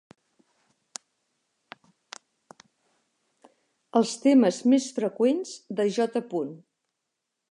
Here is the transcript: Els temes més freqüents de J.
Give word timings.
Els 4.01 4.15
temes 4.25 4.61
més 4.75 4.89
freqüents 4.97 5.55
de 5.81 5.89
J. 5.99 6.25